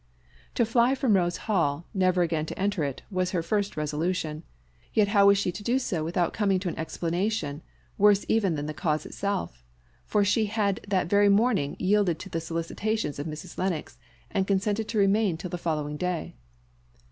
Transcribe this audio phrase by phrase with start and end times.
[0.55, 4.41] To fly from Rose Hall, never again to enter it, was her first resolution;
[4.95, 7.61] yet how was she to do so without coming to an explanation,
[7.99, 9.63] worse even than the cause itself:
[10.07, 13.59] for she had that very morning yielded to the solicitations of Mrs.
[13.59, 13.99] Lennox,
[14.31, 16.33] and consented to remain till the following day.